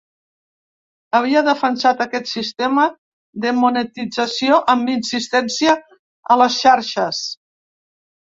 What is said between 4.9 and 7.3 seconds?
insistència a les xarxes.